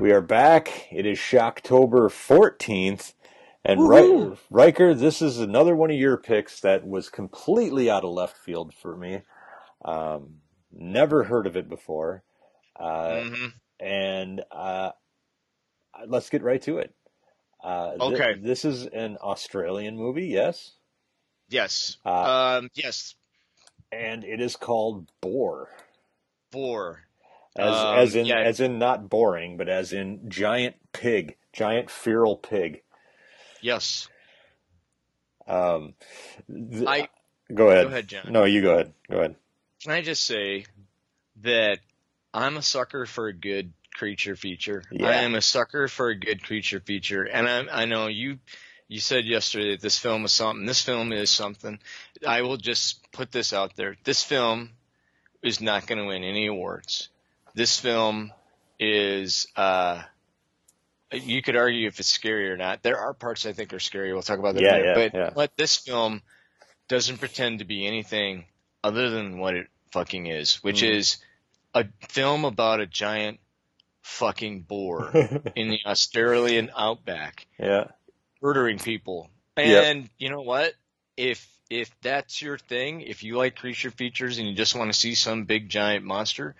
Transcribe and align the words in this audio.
we 0.00 0.12
are 0.12 0.20
back. 0.20 0.86
It 0.92 1.06
is 1.06 1.18
Shocktober 1.18 2.08
14th. 2.10 3.14
And 3.64 3.88
Ri- 3.88 4.36
Riker, 4.50 4.94
this 4.94 5.20
is 5.20 5.38
another 5.38 5.74
one 5.74 5.90
of 5.90 5.96
your 5.96 6.16
picks 6.16 6.60
that 6.60 6.86
was 6.86 7.08
completely 7.08 7.90
out 7.90 8.04
of 8.04 8.10
left 8.10 8.36
field 8.36 8.72
for 8.72 8.96
me. 8.96 9.22
Um, 9.84 10.36
never 10.72 11.24
heard 11.24 11.46
of 11.46 11.56
it 11.56 11.68
before. 11.68 12.22
Uh, 12.78 13.22
Mhm. 13.24 13.52
and 13.80 14.42
uh, 14.50 14.92
let's 16.06 16.30
get 16.30 16.42
right 16.42 16.62
to 16.62 16.78
it. 16.78 16.94
Uh, 17.62 17.94
Okay. 18.00 18.34
this 18.34 18.64
is 18.64 18.86
an 18.86 19.16
Australian 19.18 19.96
movie, 19.96 20.26
yes, 20.26 20.72
Yes. 21.48 21.96
Uh, 22.04 22.58
um, 22.58 22.70
yes. 22.74 23.14
and 23.90 24.22
it 24.24 24.40
is 24.40 24.54
called 24.56 25.10
Boar, 25.20 25.70
Four. 26.52 27.04
as 27.56 27.74
Um, 27.74 27.98
as 27.98 28.14
in 28.14 28.26
yeah. 28.26 28.38
as 28.40 28.60
in 28.60 28.78
not 28.78 29.08
boring, 29.08 29.56
but 29.56 29.68
as 29.68 29.92
in 29.92 30.28
giant 30.30 30.76
pig, 30.92 31.36
giant 31.52 31.90
feral 31.90 32.36
pig. 32.36 32.82
Yes. 33.60 34.08
Um, 35.46 35.94
th- 36.48 36.86
I 36.86 37.08
go 37.52 37.70
ahead. 37.70 37.84
go 37.86 37.88
ahead, 37.88 38.08
John. 38.08 38.30
No, 38.32 38.44
you 38.44 38.60
go 38.62 38.74
ahead. 38.74 38.92
Go 39.10 39.18
ahead. 39.18 39.36
Can 39.82 39.92
I 39.92 40.02
just 40.02 40.24
say 40.24 40.66
that 41.40 41.78
I'm 42.34 42.56
a 42.56 42.62
sucker 42.62 43.06
for 43.06 43.28
a 43.28 43.32
good 43.32 43.72
creature 43.98 44.36
feature. 44.36 44.82
Yeah. 44.90 45.08
I 45.08 45.14
am 45.16 45.34
a 45.34 45.40
sucker 45.42 45.88
for 45.88 46.08
a 46.08 46.14
good 46.18 46.42
creature 46.42 46.80
feature, 46.80 47.24
and 47.24 47.48
I, 47.48 47.82
I 47.82 47.84
know 47.84 48.06
you. 48.06 48.38
You 48.90 49.00
said 49.00 49.26
yesterday 49.26 49.72
that 49.72 49.82
this 49.82 49.98
film 49.98 50.24
is 50.24 50.32
something. 50.32 50.64
This 50.64 50.82
film 50.82 51.12
is 51.12 51.28
something. 51.28 51.78
I 52.26 52.40
will 52.40 52.56
just 52.56 53.10
put 53.12 53.30
this 53.30 53.52
out 53.52 53.76
there. 53.76 53.96
This 54.04 54.24
film 54.24 54.70
is 55.42 55.60
not 55.60 55.86
going 55.86 55.98
to 55.98 56.06
win 56.06 56.24
any 56.24 56.46
awards. 56.46 57.10
This 57.54 57.78
film 57.78 58.32
is. 58.78 59.46
Uh, 59.56 60.02
you 61.12 61.42
could 61.42 61.56
argue 61.56 61.86
if 61.86 62.00
it's 62.00 62.08
scary 62.08 62.50
or 62.50 62.56
not. 62.56 62.82
There 62.82 62.98
are 62.98 63.12
parts 63.14 63.44
I 63.46 63.52
think 63.52 63.72
are 63.74 63.78
scary. 63.80 64.12
We'll 64.12 64.22
talk 64.22 64.38
about 64.38 64.54
that 64.54 64.62
Yeah, 64.62 64.72
later. 64.72 64.84
yeah, 64.86 64.94
but 64.94 65.14
yeah. 65.18 65.30
but 65.34 65.56
this 65.56 65.76
film 65.76 66.22
doesn't 66.88 67.18
pretend 67.18 67.58
to 67.58 67.64
be 67.66 67.86
anything 67.86 68.44
other 68.82 69.10
than 69.10 69.38
what 69.38 69.54
it 69.54 69.66
fucking 69.92 70.26
is, 70.26 70.56
which 70.62 70.82
Mhm. 70.82 70.96
is 70.96 71.16
a 71.74 71.84
film 72.08 72.44
about 72.46 72.80
a 72.80 72.86
giant 72.86 73.40
fucking 74.08 74.62
boar 74.62 75.10
in 75.56 75.68
the 75.68 75.80
Australian 75.86 76.70
outback 76.76 77.46
yeah. 77.58 77.88
murdering 78.42 78.78
people. 78.78 79.28
Yep. 79.56 79.84
And 79.84 80.10
you 80.18 80.30
know 80.30 80.40
what? 80.40 80.72
If 81.16 81.46
if 81.68 81.90
that's 82.00 82.40
your 82.40 82.56
thing, 82.56 83.02
if 83.02 83.22
you 83.22 83.36
like 83.36 83.56
creature 83.56 83.90
features 83.90 84.38
and 84.38 84.48
you 84.48 84.54
just 84.54 84.74
want 84.74 84.90
to 84.92 84.98
see 84.98 85.14
some 85.14 85.44
big 85.44 85.68
giant 85.68 86.04
monster 86.04 86.56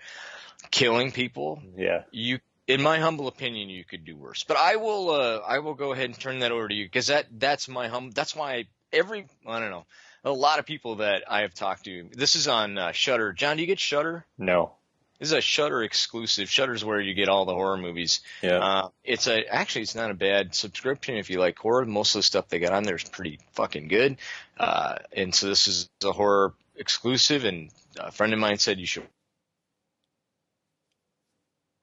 killing 0.69 1.11
people, 1.11 1.61
Yeah. 1.75 2.03
you 2.11 2.39
in 2.67 2.83
my 2.83 2.99
humble 2.99 3.27
opinion 3.27 3.69
you 3.69 3.83
could 3.83 4.05
do 4.05 4.15
worse. 4.15 4.43
But 4.43 4.57
I 4.57 4.75
will 4.75 5.09
uh 5.09 5.37
I 5.39 5.59
will 5.59 5.73
go 5.73 5.91
ahead 5.93 6.05
and 6.05 6.19
turn 6.19 6.39
that 6.39 6.51
over 6.51 6.67
to 6.67 6.73
you 6.73 6.85
because 6.85 7.07
that 7.07 7.25
that's 7.31 7.67
my 7.67 7.87
hum 7.87 8.11
that's 8.11 8.35
why 8.35 8.65
every 8.93 9.25
I 9.47 9.59
don't 9.59 9.71
know. 9.71 9.85
A 10.23 10.31
lot 10.31 10.59
of 10.59 10.65
people 10.65 10.97
that 10.97 11.23
I 11.29 11.41
have 11.41 11.53
talked 11.53 11.85
to. 11.85 12.09
This 12.11 12.35
is 12.35 12.47
on 12.49 12.77
uh, 12.77 12.91
Shudder. 12.91 13.31
John, 13.31 13.55
do 13.55 13.61
you 13.61 13.67
get 13.67 13.79
Shudder? 13.79 14.25
No. 14.37 14.73
This 15.19 15.29
is 15.29 15.33
a 15.33 15.41
Shudder 15.41 15.83
exclusive. 15.83 16.49
Shudder's 16.49 16.85
where 16.85 17.01
you 17.01 17.13
get 17.13 17.27
all 17.27 17.43
the 17.43 17.53
horror 17.53 17.77
movies. 17.77 18.21
Yeah. 18.41 18.59
Uh, 18.59 18.89
it's 19.03 19.27
a 19.27 19.45
actually 19.53 19.81
it's 19.81 19.95
not 19.95 20.11
a 20.11 20.13
bad 20.13 20.55
subscription 20.55 21.17
if 21.17 21.29
you 21.29 21.39
like 21.39 21.59
horror. 21.59 21.85
Most 21.85 22.15
of 22.15 22.19
the 22.19 22.23
stuff 22.23 22.47
they 22.47 22.59
got 22.59 22.71
on 22.71 22.83
there 22.83 22.95
is 22.95 23.03
pretty 23.03 23.39
fucking 23.51 23.89
good. 23.89 24.17
Uh, 24.57 24.95
and 25.11 25.35
so 25.35 25.47
this 25.47 25.67
is 25.67 25.89
a 26.05 26.13
horror 26.13 26.53
exclusive. 26.77 27.43
And 27.43 27.69
a 27.99 28.11
friend 28.11 28.31
of 28.31 28.39
mine 28.39 28.59
said 28.59 28.79
you 28.79 28.85
should. 28.85 29.07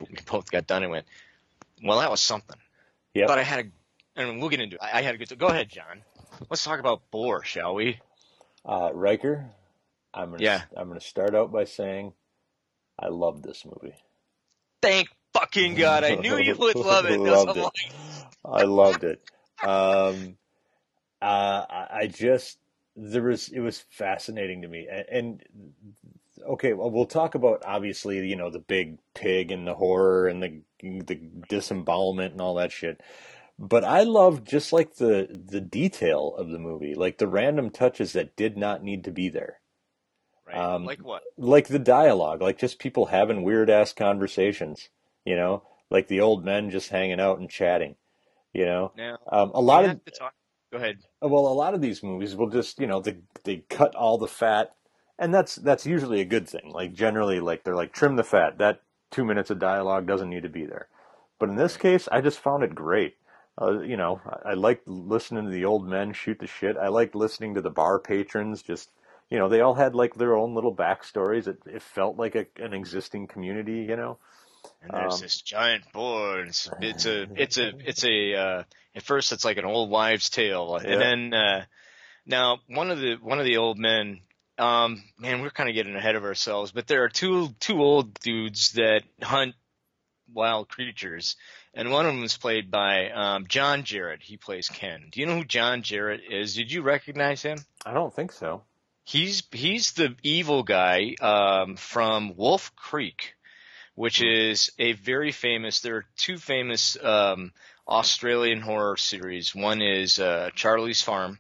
We 0.01 0.17
both 0.31 0.51
got 0.51 0.67
done 0.67 0.83
and 0.83 0.93
went. 0.93 1.07
Well, 1.83 2.01
that 2.01 2.11
was 2.11 2.21
something. 2.21 2.57
Yep. 3.15 3.29
But 3.29 3.39
I 3.39 3.43
had 3.43 3.67
a, 3.67 4.21
and 4.21 4.41
we'll 4.41 4.49
get 4.49 4.61
into. 4.61 4.77
it. 4.77 4.83
I, 4.83 5.03
had 5.03 5.15
a 5.15 5.19
good. 5.19 5.39
Go 5.39 5.49
ahead, 5.49 5.69
John. 5.69 6.03
Let's 6.49 6.65
talk 6.65 6.81
about 6.81 7.11
Boar, 7.11 7.45
shall 7.45 7.75
we? 7.75 7.99
Uh, 8.65 8.91
Riker, 8.93 9.47
I'm 10.13 10.31
gonna 10.31 10.43
Yeah. 10.43 10.63
I'm 10.77 10.89
gonna 10.89 11.01
start 11.01 11.35
out 11.35 11.53
by 11.53 11.65
saying 11.65 12.13
I 12.99 13.09
love 13.09 13.43
this 13.43 13.65
movie. 13.65 13.95
Thank 14.83 15.09
fucking 15.33 15.75
god! 15.75 16.05
I 16.05 16.15
knew 16.15 16.39
you 16.39 16.55
would 16.57 16.77
love 16.77 17.07
it. 17.07 17.19
Loved 17.21 17.57
it. 17.57 17.67
I 18.45 18.63
loved 18.63 19.05
it. 19.05 19.23
Um, 19.63 20.37
uh, 21.21 21.65
I 21.69 21.87
I 21.93 22.07
just 22.07 22.59
there 22.97 23.23
was 23.23 23.49
it 23.49 23.61
was 23.61 23.85
fascinating 23.91 24.63
to 24.63 24.69
me, 24.69 24.87
and, 24.91 25.05
and 25.11 25.43
okay, 26.49 26.73
well, 26.73 26.91
we'll 26.91 27.07
talk 27.07 27.35
about 27.35 27.63
obviously 27.67 28.27
you 28.27 28.37
know 28.37 28.51
the 28.51 28.59
big 28.59 28.99
pig 29.15 29.51
and 29.51 29.67
the 29.67 29.75
horror 29.75 30.29
and 30.29 30.43
the 30.43 30.63
the 30.83 31.21
disembowelment 31.49 32.33
and 32.33 32.41
all 32.41 32.55
that 32.55 32.73
shit. 32.73 33.01
But 33.59 33.85
I 33.85 34.03
loved 34.03 34.47
just 34.47 34.73
like 34.73 34.97
the 34.97 35.29
the 35.31 35.61
detail 35.61 36.35
of 36.37 36.51
the 36.51 36.59
movie, 36.59 36.95
like 36.95 37.19
the 37.19 37.29
random 37.29 37.71
touches 37.71 38.13
that 38.13 38.37
did 38.37 38.57
not 38.57 38.83
need 38.83 39.05
to 39.05 39.11
be 39.11 39.29
there. 39.29 39.61
Right. 40.47 40.57
Um, 40.57 40.85
like 40.85 41.01
what? 41.01 41.23
like 41.37 41.69
the 41.69 41.79
dialogue, 41.79 42.41
like 42.41 42.59
just 42.59 42.79
people 42.79 43.07
having 43.07 43.43
weird 43.43 43.69
ass 43.69 43.93
conversations, 43.93 44.91
you 45.25 45.35
know, 45.37 45.63
like 45.91 46.09
the 46.09 46.21
old 46.21 46.45
men 46.45 46.71
just 46.71 46.91
hanging 46.91 47.21
out 47.21 47.39
and 47.39 47.51
chatting, 47.51 47.97
you 48.53 48.65
know. 48.65 48.93
Now, 48.97 49.19
Um, 49.31 49.51
a 49.55 49.61
lot 49.61 49.85
of 49.85 49.91
have 49.91 50.05
to 50.05 50.11
talk. 50.13 50.35
Go 50.73 50.79
ahead. 50.79 50.99
well, 51.21 51.47
a 51.47 51.55
lot 51.55 51.75
of 51.75 51.81
these 51.81 52.03
movies 52.03 52.37
will 52.37 52.49
just 52.49 52.79
you 52.79 52.87
know 52.87 53.01
they 53.01 53.17
they 53.45 53.65
cut 53.69 53.95
all 53.95 54.19
the 54.19 54.29
fat, 54.29 54.75
and 55.19 55.35
that's 55.35 55.57
that's 55.57 55.87
usually 55.87 56.21
a 56.21 56.25
good 56.25 56.49
thing. 56.49 56.71
Like 56.73 56.93
generally, 56.93 57.41
like 57.41 57.65
they're 57.65 57.75
like 57.75 57.93
trim 57.93 58.17
the 58.17 58.25
fat. 58.25 58.59
That 58.59 58.83
two 59.11 59.25
minutes 59.25 59.51
of 59.51 59.59
dialogue 59.59 60.07
doesn't 60.07 60.31
need 60.31 60.43
to 60.45 60.49
be 60.49 60.65
there. 60.65 60.89
But 61.39 61.49
in 61.49 61.57
this 61.57 61.77
case, 61.77 62.09
I 62.13 62.21
just 62.21 62.39
found 62.39 62.63
it 62.63 62.75
great. 62.75 63.17
Uh, 63.61 63.81
you 63.81 63.97
know, 63.97 64.21
I, 64.45 64.51
I 64.51 64.55
liked 64.55 64.87
listening 64.87 65.45
to 65.45 65.51
the 65.51 65.65
old 65.65 65.89
men 65.89 66.13
shoot 66.13 66.39
the 66.39 66.47
shit. 66.47 66.77
I 66.77 66.89
liked 66.89 67.15
listening 67.15 67.55
to 67.55 67.61
the 67.61 67.71
bar 67.71 67.99
patrons. 67.99 68.63
Just 68.63 68.91
you 69.31 69.39
know, 69.39 69.49
they 69.49 69.61
all 69.61 69.75
had 69.75 69.95
like 69.95 70.15
their 70.15 70.37
own 70.37 70.55
little 70.55 70.75
backstories. 70.75 71.47
It 71.49 71.59
it 71.67 71.83
felt 71.83 72.17
like 72.17 72.35
a, 72.35 72.47
an 72.63 72.73
existing 72.75 73.27
community. 73.27 73.83
You 73.89 73.97
know. 73.97 74.19
And 74.83 74.91
there's 74.93 75.15
Um, 75.15 75.21
this 75.21 75.41
giant 75.43 75.85
boar. 75.93 76.41
And 76.41 76.49
it's, 76.49 76.69
it's 76.81 77.07
a, 77.07 77.23
it's 77.37 77.57
a, 77.59 77.73
it's 77.85 78.05
a. 78.05 78.35
Uh, 78.35 78.63
at 78.97 79.03
first, 79.03 79.31
it's 79.33 79.45
like 79.45 79.59
an 79.59 79.65
old 79.65 79.91
wives' 79.91 80.31
tale, 80.31 80.79
Yeah. 80.83 80.91
and 80.91 81.01
then 81.01 81.35
uh, 81.35 81.65
now 82.25 82.59
one 82.69 82.91
of 82.91 82.99
the 82.99 83.17
one 83.21 83.39
of 83.39 83.45
the 83.45 83.59
old 83.59 83.79
men. 83.79 84.21
Um, 84.59 85.03
man, 85.19 85.43
we're 85.43 85.51
kind 85.51 85.69
of 85.69 85.75
getting 85.75 85.95
ahead 85.97 86.17
of 86.17 86.25
ourselves, 86.25 86.73
but 86.73 86.87
there 86.87 87.05
are 87.05 87.11
two 87.11 87.49
two 87.61 87.83
old 87.83 88.15
dudes 88.21 88.73
that 88.73 89.03
hunt 89.23 89.55
wild 90.33 90.69
creatures, 90.69 91.37
and 91.75 91.91
one 91.91 92.07
of 92.07 92.15
them 92.15 92.25
is 92.25 92.37
played 92.39 92.71
by 92.71 93.11
um, 93.11 93.47
John 93.49 93.83
Jarratt. 93.83 94.23
He 94.23 94.37
plays 94.39 94.69
Ken. 94.69 95.09
Do 95.13 95.21
you 95.21 95.27
know 95.27 95.37
who 95.37 95.45
John 95.45 95.83
Jarratt 95.83 96.21
is? 96.31 96.55
Did 96.55 96.73
you 96.73 96.81
recognize 96.83 97.43
him? 97.43 97.59
I 97.85 97.93
don't 97.93 98.15
think 98.15 98.33
so. 98.33 98.63
He's 99.07 99.45
he's 99.53 99.93
the 99.93 100.17
evil 100.25 100.65
guy 100.65 101.15
um, 101.21 101.77
from 101.77 102.35
Wolf 102.37 102.75
Creek, 102.75 103.37
which 103.95 104.21
is 104.21 104.73
a 104.81 104.95
very 104.95 105.31
famous. 105.31 105.79
There 105.79 105.99
are 105.99 106.07
two 106.17 106.39
famous 106.39 106.97
um, 107.01 107.53
Australian 107.87 108.61
horror 108.61 108.97
series. 108.97 109.55
One 109.55 109.81
is 109.81 110.19
uh, 110.19 110.51
Charlie's 110.57 111.03
Farm, 111.03 111.39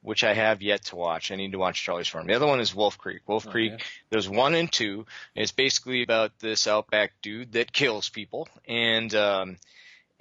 which 0.00 0.22
I 0.22 0.32
have 0.32 0.62
yet 0.62 0.84
to 0.86 0.96
watch. 0.96 1.32
I 1.32 1.34
need 1.34 1.50
to 1.52 1.58
watch 1.58 1.82
Charlie's 1.82 2.06
Farm. 2.06 2.28
The 2.28 2.34
other 2.34 2.46
one 2.46 2.60
is 2.60 2.72
Wolf 2.72 2.98
Creek. 2.98 3.22
Wolf 3.26 3.48
Creek. 3.48 3.72
Okay. 3.72 3.84
There's 4.10 4.28
one 4.28 4.54
and 4.54 4.70
two. 4.70 5.04
And 5.34 5.42
it's 5.42 5.50
basically 5.50 6.04
about 6.04 6.38
this 6.38 6.68
outback 6.68 7.14
dude 7.20 7.50
that 7.54 7.72
kills 7.72 8.08
people, 8.10 8.46
and 8.68 9.12
um, 9.16 9.56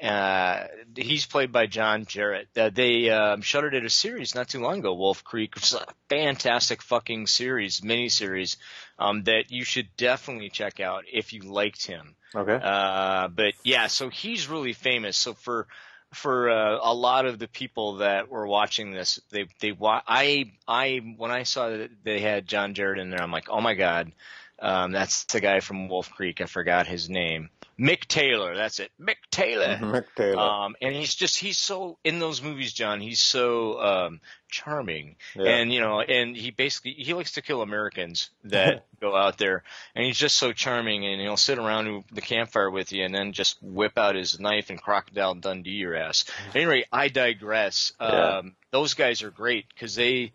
uh, 0.01 0.67
he's 0.95 1.25
played 1.25 1.51
by 1.51 1.65
John 1.65 2.05
Jarratt. 2.05 2.45
Uh, 2.55 2.69
they 2.69 3.09
um, 3.09 3.41
shuttered 3.41 3.73
it 3.73 3.85
a 3.85 3.89
series 3.89 4.35
not 4.35 4.47
too 4.47 4.59
long 4.59 4.79
ago, 4.79 4.93
Wolf 4.93 5.23
Creek, 5.23 5.55
which 5.55 5.65
is 5.65 5.73
a 5.73 5.85
fantastic 6.09 6.83
fucking 6.83 7.27
series, 7.27 7.83
mini 7.83 8.09
series 8.09 8.57
um, 8.99 9.23
that 9.23 9.49
you 9.49 9.63
should 9.63 9.87
definitely 9.97 10.49
check 10.49 10.79
out 10.79 11.05
if 11.11 11.33
you 11.33 11.41
liked 11.41 11.85
him. 11.85 12.15
Okay. 12.35 12.59
Uh, 12.61 13.27
but 13.29 13.53
yeah, 13.63 13.87
so 13.87 14.09
he's 14.09 14.47
really 14.47 14.73
famous. 14.73 15.17
So 15.17 15.33
for 15.33 15.67
for 16.13 16.49
uh, 16.49 16.79
a 16.81 16.93
lot 16.93 17.25
of 17.25 17.39
the 17.39 17.47
people 17.47 17.97
that 17.97 18.29
were 18.29 18.47
watching 18.47 18.91
this, 18.91 19.19
they 19.31 19.47
they 19.59 19.71
wa- 19.71 20.03
I 20.07 20.51
I 20.67 21.15
when 21.17 21.31
I 21.31 21.43
saw 21.43 21.69
that 21.69 21.89
they 22.03 22.19
had 22.19 22.47
John 22.47 22.75
Jarratt 22.75 22.99
in 22.99 23.09
there, 23.09 23.21
I'm 23.21 23.31
like, 23.31 23.49
oh 23.49 23.61
my 23.61 23.73
god, 23.73 24.11
um, 24.59 24.91
that's 24.91 25.23
the 25.25 25.41
guy 25.41 25.59
from 25.59 25.89
Wolf 25.89 26.11
Creek. 26.11 26.39
I 26.39 26.45
forgot 26.45 26.87
his 26.87 27.09
name. 27.09 27.49
Mick 27.79 28.07
Taylor. 28.07 28.55
That's 28.55 28.79
it, 28.79 28.91
Mick 28.99 29.17
Taylor. 29.29 29.77
Mick 29.81 30.05
Taylor. 30.15 30.39
Um, 30.39 30.75
and 30.81 30.95
he's 30.95 31.13
just 31.13 31.37
he's 31.37 31.57
so 31.59 31.97
in 32.03 32.19
those 32.19 32.41
movies, 32.41 32.73
John. 32.73 32.99
He's 33.01 33.19
so 33.19 33.79
um, 33.79 34.21
charming, 34.49 35.15
Yeah. 35.35 35.51
and 35.57 35.71
you 35.71 35.79
know, 35.79 36.01
and 36.01 36.35
he 36.35 36.49
basically 36.51 36.93
he 36.93 37.13
likes 37.13 37.33
to 37.33 37.41
kill 37.43 37.61
Americans 37.61 38.31
that 38.45 38.85
go 38.99 39.15
out 39.15 39.37
there, 39.37 39.63
and 39.95 40.03
he's 40.05 40.17
just 40.17 40.37
so 40.37 40.53
charming, 40.53 41.05
and 41.05 41.21
he'll 41.21 41.37
sit 41.37 41.59
around 41.59 42.03
the 42.11 42.21
campfire 42.21 42.71
with 42.71 42.91
you, 42.91 43.03
and 43.05 43.13
then 43.13 43.31
just 43.31 43.61
whip 43.61 43.97
out 43.97 44.15
his 44.15 44.39
knife 44.39 44.69
and 44.71 44.81
crocodile 44.81 45.35
Dundee 45.35 45.71
your 45.71 45.95
ass. 45.95 46.25
Anyway, 46.55 46.85
I 46.91 47.09
digress. 47.09 47.93
Yeah. 48.01 48.07
Um, 48.39 48.55
those 48.71 48.95
guys 48.95 49.21
are 49.21 49.29
great 49.31 49.65
because 49.69 49.93
they 49.93 50.33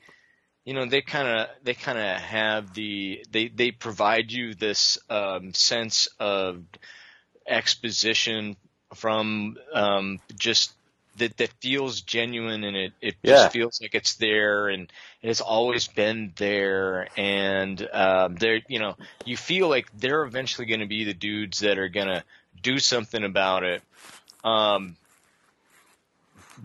you 0.64 0.74
know 0.74 0.86
they 0.86 1.02
kind 1.02 1.26
of 1.26 1.48
they 1.64 1.74
kind 1.74 1.98
of 1.98 2.18
have 2.20 2.72
the 2.74 3.24
they 3.30 3.48
they 3.48 3.72
provide 3.72 4.30
you 4.30 4.54
this 4.54 4.98
um, 5.10 5.52
sense 5.54 6.06
of 6.20 6.62
exposition 7.46 8.56
from 8.94 9.56
um, 9.74 10.20
just 10.36 10.74
that 11.16 11.36
that 11.38 11.52
feels 11.60 12.00
genuine 12.02 12.64
and 12.64 12.76
it 12.76 12.92
it 13.00 13.16
Yeah. 13.22 13.24
just 13.24 13.52
feels 13.52 13.80
like 13.80 13.94
it's 13.94 14.16
there 14.16 14.68
and 14.68 14.90
it's 15.22 15.40
always 15.40 15.86
been 15.88 16.32
there 16.36 17.08
and 17.16 17.86
um, 17.92 18.36
they're 18.36 18.60
you 18.68 18.78
know 18.78 18.96
you 19.24 19.36
feel 19.36 19.68
like 19.68 19.88
they're 19.92 20.24
eventually 20.24 20.66
going 20.66 20.80
to 20.80 20.86
be 20.86 21.04
the 21.04 21.14
dudes 21.14 21.60
that 21.60 21.78
are 21.78 21.88
going 21.88 22.08
to 22.08 22.24
do 22.62 22.78
something 22.78 23.24
about 23.24 23.62
it 23.64 23.82
um, 24.44 24.96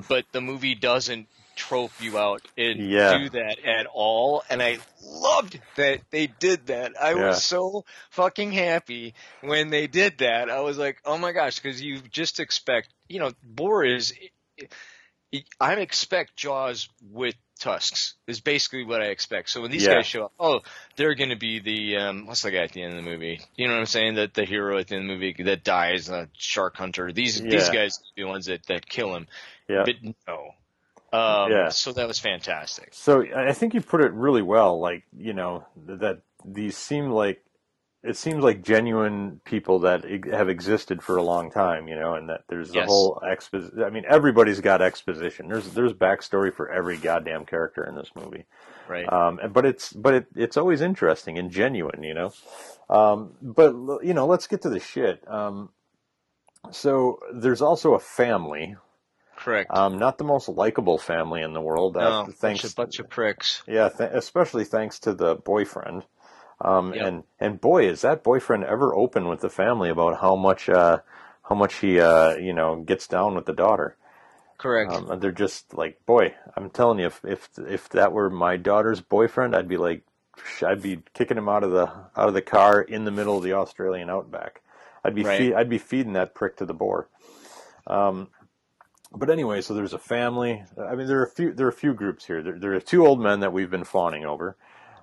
but 0.07 0.25
the 0.31 0.41
movie 0.41 0.75
doesn't 0.75 1.27
trope 1.57 1.92
you 2.00 2.18
out 2.18 2.42
and 2.57 2.80
Yeah. 2.80 3.18
do 3.18 3.30
that 3.31 3.57
at 3.65 3.88
all 3.88 4.44
and 4.50 4.62
i 4.62 4.77
loved 5.04 5.59
that 5.75 6.01
they 6.12 6.27
did 6.27 6.68
that. 6.68 6.94
I 7.01 7.15
Yeah. 7.15 7.27
was 7.30 7.44
so 7.44 7.86
fucking 8.12 8.51
happy 8.51 9.13
when 9.42 9.69
they 9.69 9.88
did 9.88 10.19
that. 10.19 10.50
I 10.50 10.59
was 10.62 10.77
like 10.77 10.98
oh 11.06 11.18
my 11.18 11.31
gosh 11.31 11.59
because 11.59 11.81
you 11.81 12.00
just 12.12 12.39
expect 12.39 12.89
you 13.09 13.19
know 13.19 13.31
boar 13.44 13.83
is 13.83 14.13
i 15.59 15.74
expect 15.74 16.36
jaws 16.36 16.88
with 17.12 17.36
tusks 17.60 18.13
is 18.27 18.39
basically 18.39 18.83
what 18.83 19.01
i 19.01 19.06
expect. 19.06 19.50
So 19.50 19.62
when 19.62 19.71
these 19.71 19.86
Yeah. 19.88 19.95
guys 19.95 20.06
show 20.06 20.25
up 20.25 20.33
oh 20.39 20.60
they're 20.95 21.15
going 21.15 21.30
to 21.31 21.36
be 21.36 21.60
the 21.60 21.98
um 21.98 22.25
what's 22.27 22.44
the 22.44 22.51
guy 22.51 22.60
at 22.63 22.71
the 22.71 22.83
end 22.83 22.98
of 22.98 23.03
the 23.03 23.10
movie? 23.10 23.39
You 23.56 23.68
know 23.68 23.74
what 23.74 23.80
i'm 23.81 23.86
saying? 23.88 24.15
That 24.15 24.33
the 24.33 24.45
hero 24.45 24.77
at 24.77 24.88
the 24.88 24.95
end 24.95 25.10
of 25.10 25.19
the 25.19 25.25
movie 25.25 25.44
that 25.44 25.63
dies 25.63 26.10
a 26.10 26.30
shark 26.33 26.75
hunter. 26.77 27.12
These 27.12 27.42
these 27.42 27.69
guys 27.69 27.98
are 28.00 28.03
the 28.15 28.24
ones 28.25 28.45
that 28.45 28.65
that 28.68 28.88
kill 28.88 29.15
him. 29.15 29.27
Yeah. 29.68 29.83
but 29.86 29.95
no 30.27 30.51
um 31.17 31.51
Yeah. 31.51 31.69
so 31.69 31.91
that 31.93 32.07
was 32.07 32.19
fantastic 32.19 32.93
So 32.93 33.23
I 33.35 33.53
think 33.53 33.73
you 33.73 33.81
put 33.81 34.01
it 34.01 34.11
really 34.13 34.41
well. 34.41 34.79
Like 34.79 35.03
you 35.17 35.33
know 35.33 35.65
that 35.87 36.21
these 36.45 36.77
seem 36.77 37.11
like 37.11 37.43
it 38.03 38.17
seems 38.17 38.43
like 38.43 38.63
genuine 38.63 39.41
people 39.45 39.79
that 39.79 40.05
have 40.31 40.49
existed 40.49 41.03
for 41.03 41.17
a 41.17 41.23
long 41.23 41.51
time. 41.51 41.87
You 41.87 41.95
know, 41.95 42.15
and 42.15 42.29
that 42.29 42.43
there's 42.49 42.73
the 42.73 42.75
Yes. 42.75 42.87
whole 42.87 43.21
exposition. 43.29 43.83
I 43.83 43.89
mean, 43.89 44.05
everybody's 44.07 44.61
got 44.61 44.81
exposition. 44.81 45.49
There's 45.49 45.69
there's 45.73 45.93
backstory 45.93 46.53
for 46.53 46.69
every 46.71 46.97
goddamn 46.97 47.45
character 47.45 47.83
in 47.83 47.95
this 47.95 48.11
movie. 48.15 48.45
right 48.87 49.11
Um, 49.11 49.39
but 49.53 49.65
it's 49.65 49.93
but 49.93 50.13
it, 50.13 50.27
it's 50.35 50.57
always 50.57 50.81
interesting 50.81 51.37
and 51.37 51.51
genuine, 51.51 52.03
you 52.03 52.13
know. 52.13 52.33
Um, 52.89 53.33
but 53.41 53.73
you 54.03 54.13
know, 54.13 54.27
let's 54.27 54.47
get 54.47 54.61
to 54.63 54.69
the 54.69 54.79
shit. 54.79 55.23
Um, 55.29 55.69
so 56.71 57.19
there's 57.33 57.61
also 57.61 57.93
a 57.93 57.99
family, 57.99 58.75
correct 59.38 59.72
um, 59.72 59.98
not 59.98 60.18
the 60.18 60.24
most 60.24 60.50
likable 60.50 60.98
family 60.98 61.42
in 61.42 61.54
the 61.54 61.62
world. 61.62 61.98
Uh, 61.98 62.25
no 62.25 62.31
thanks, 62.31 62.39
bunch 62.42 62.63
of, 62.63 62.75
bunch 62.75 63.00
of 63.00 63.10
pricks 63.10 63.62
yeah, 63.68 63.89
th- 63.89 64.12
especially 64.13 64.63
thanks 64.66 65.00
to 65.00 65.13
the 65.13 65.36
boyfriend. 65.36 66.04
Um, 66.60 66.94
Yep. 66.94 67.07
and 67.07 67.24
and 67.39 67.62
boy, 67.62 67.88
is 67.88 68.01
that 68.01 68.24
boyfriend 68.24 68.63
ever 68.63 68.95
open 68.95 69.28
with 69.28 69.42
the 69.42 69.50
family 69.50 69.89
about 69.89 70.19
how 70.22 70.36
much 70.36 70.69
uh, 70.69 71.00
how 71.44 71.56
much 71.56 71.75
he 71.75 72.00
uh, 72.00 72.36
you 72.36 72.54
know 72.54 72.78
gets 72.78 73.07
down 73.07 73.36
with 73.36 73.45
the 73.45 73.54
daughter. 73.54 73.95
correct 74.57 74.92
Um, 74.92 75.12
and 75.12 75.22
they're 75.22 75.31
just 75.31 75.74
like, 75.75 76.04
boy, 76.06 76.34
I'm 76.56 76.69
telling 76.72 77.00
you, 77.00 77.07
if 77.07 77.24
if 77.24 77.50
if 77.60 77.89
that 77.89 78.12
were 78.12 78.30
my 78.30 78.57
daughter's 78.57 79.01
boyfriend, 79.01 79.56
I'd 79.56 79.68
be 79.68 79.78
like, 79.78 80.04
I'd 80.66 80.81
be 80.81 81.00
kicking 81.13 81.38
him 81.38 81.50
out 81.50 81.63
of 81.63 81.72
the 81.72 81.86
out 81.86 82.28
of 82.28 82.34
the 82.34 82.42
car 82.42 82.81
in 82.81 83.06
the 83.06 83.12
middle 83.12 83.38
of 83.38 83.44
the 83.44 83.54
Australian 83.54 84.10
outback. 84.10 84.62
I'd 85.04 85.16
be 85.16 85.24
Right. 85.24 85.38
feed, 85.38 85.54
I'd 85.54 85.69
be 85.69 85.78
feeding 85.78 86.13
that 86.13 86.34
prick 86.34 86.57
to 86.57 86.66
the 86.66 86.74
boar. 86.74 87.07
Um, 87.86 88.30
but 89.15 89.30
anyway, 89.30 89.62
so 89.62 89.74
there's 89.74 89.94
a 89.94 90.00
family. 90.00 90.63
I 90.80 90.95
mean, 90.95 91.07
there 91.07 91.19
are 91.19 91.25
a 91.25 91.30
few 91.30 91.54
there 91.54 91.68
are 91.68 91.71
a 91.71 91.74
few 91.74 91.94
groups 91.94 92.25
here. 92.25 92.42
There, 92.44 92.59
there 92.59 92.74
are 92.74 92.80
two 92.81 93.06
old 93.06 93.21
men 93.21 93.42
that 93.42 93.54
we've 93.54 93.69
been 93.71 93.83
fawning 93.83 94.25
over. 94.25 94.56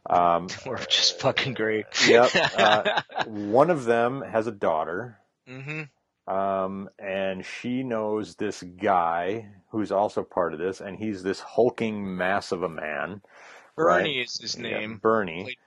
Um, 0.09 0.49
we're 0.67 0.85
just 0.87 1.21
fucking 1.21 1.55
great 1.55 1.87
yep. 2.06 2.31
Uh, 2.56 3.03
one 3.27 3.71
of 3.71 3.85
them 3.85 4.23
has 4.23 4.47
a 4.47 4.53
daughter. 4.53 5.19
Mm-hmm. 5.49 5.83
Um, 6.27 6.89
and 6.99 7.45
she 7.45 7.83
knows 7.83 8.37
this 8.37 8.62
guy 8.62 9.49
who's 9.71 9.93
also 9.93 10.23
part 10.23 10.55
of 10.55 10.59
this, 10.59 10.81
and 10.81 10.99
he's 10.99 11.23
this 11.23 11.41
hulking 11.41 12.17
mass 12.17 12.53
of 12.53 12.62
a 12.62 12.69
man. 12.69 13.21
bernie 13.77 14.19
Right. 14.19 14.25
is 14.25 14.39
his 14.41 14.57
Yeah, 14.57 14.81
name 14.81 14.99
Bernie. 15.03 15.45
Like, 15.45 15.59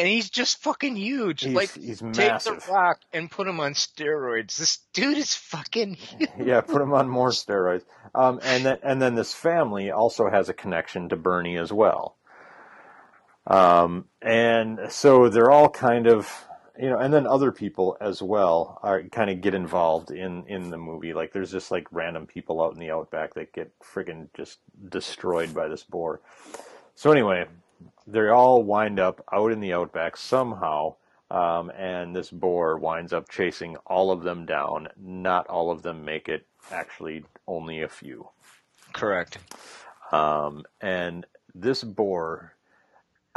and 0.00 0.08
he's 0.08 0.30
just 0.30 0.62
fucking 0.62 0.96
huge 0.96 1.42
He's, 1.42 1.54
like 1.54 1.72
he's 1.74 1.98
take 2.12 2.38
the 2.40 2.62
rock 2.70 3.00
and 3.12 3.30
put 3.30 3.46
him 3.46 3.60
on 3.60 3.74
steroids 3.74 4.56
this 4.56 4.78
dude 4.92 5.18
is 5.18 5.34
fucking 5.34 5.94
huge 5.94 6.30
yeah, 6.38 6.60
put 6.60 6.82
him 6.82 6.92
on 6.92 7.08
more 7.08 7.30
steroids. 7.30 7.84
Um, 8.14 8.40
and 8.42 8.64
then 8.64 8.78
and 8.82 9.00
then 9.00 9.14
this 9.14 9.34
family 9.34 9.90
also 9.90 10.28
has 10.28 10.48
a 10.48 10.54
connection 10.54 11.08
to 11.10 11.16
Bernie 11.16 11.58
as 11.58 11.72
well. 11.72 12.16
Um, 13.46 14.06
and 14.22 14.80
so 14.88 15.28
they're 15.28 15.50
all 15.50 15.68
kind 15.68 16.06
of 16.06 16.46
you 16.78 16.88
know, 16.88 16.98
and 16.98 17.12
then 17.12 17.26
other 17.26 17.52
people 17.52 17.96
as 18.00 18.22
well 18.22 18.78
are 18.82 19.02
kind 19.02 19.28
of 19.28 19.40
get 19.40 19.54
involved 19.54 20.10
in 20.10 20.44
in 20.46 20.70
the 20.70 20.78
movie. 20.78 21.12
Like 21.12 21.32
there's 21.32 21.52
just 21.52 21.70
like 21.70 21.86
random 21.90 22.26
people 22.26 22.62
out 22.62 22.72
in 22.72 22.80
the 22.80 22.90
outback 22.90 23.34
that 23.34 23.52
get 23.52 23.72
friggin' 23.80 24.28
just 24.34 24.58
destroyed 24.88 25.54
by 25.54 25.68
this 25.68 25.82
boar. 25.82 26.20
So 26.94 27.12
anyway, 27.12 27.46
they 28.12 28.28
all 28.28 28.62
wind 28.62 28.98
up 28.98 29.24
out 29.32 29.52
in 29.52 29.60
the 29.60 29.72
outback 29.72 30.16
somehow. 30.16 30.96
Um, 31.30 31.70
and 31.76 32.14
this 32.14 32.30
boar 32.30 32.76
winds 32.76 33.12
up 33.12 33.28
chasing 33.28 33.76
all 33.86 34.10
of 34.10 34.24
them 34.24 34.46
down. 34.46 34.88
Not 34.96 35.46
all 35.46 35.70
of 35.70 35.82
them 35.82 36.04
make 36.04 36.28
it. 36.28 36.44
Actually, 36.72 37.24
only 37.46 37.82
a 37.82 37.88
few. 37.88 38.28
correct 38.92 39.38
Um, 40.12 40.64
and 40.80 41.26
this 41.54 41.84
boar, 41.84 42.54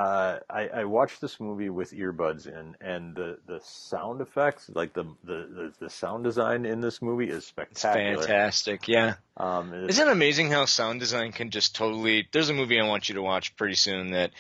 uh, 0.04 0.40
I, 0.50 0.68
I 0.68 0.84
watched 0.84 1.22
this 1.22 1.40
movie 1.40 1.70
with 1.70 1.92
earbuds 1.92 2.46
in, 2.46 2.76
and 2.82 3.16
the, 3.16 3.38
the 3.48 3.62
sound 3.64 4.20
effects, 4.20 4.70
like 4.74 4.94
the, 4.94 5.06
the, 5.24 5.72
the, 5.80 5.90
sound 5.90 6.26
design 6.26 6.66
in 6.66 6.82
this 6.82 7.02
movie 7.02 7.30
is 7.30 7.38
it's 7.38 7.48
spectacular. 7.48 8.18
fantastic 8.18 8.88
yeah 8.88 9.16
Um, 9.38 9.74
Isn't 9.74 10.08
it 10.08 10.12
amazing 10.12 10.52
how 10.52 10.66
sound 10.66 11.00
design 11.00 11.32
can 11.32 11.52
just 11.52 11.76
totally? 11.76 12.28
There's 12.32 12.50
a 12.50 12.54
movie 12.54 12.80
I 12.80 12.86
want 12.86 13.08
you 13.08 13.16
to 13.16 13.22
watch 13.22 13.56
pretty 13.56 13.76
soon 13.76 14.12
that 14.12 14.32